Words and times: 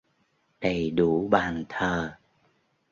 Đầy 0.61 0.91
đủ 0.91 1.27
bàn 1.31 1.65
thờ 1.69 2.17